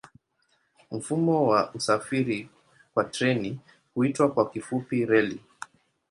Mfumo 0.91 1.47
wa 1.47 1.73
usafiri 1.73 2.49
kwa 2.93 3.03
treni 3.03 3.59
huitwa 3.95 4.31
kwa 4.31 4.49
kifupi 4.49 5.05
reli. 5.05 5.41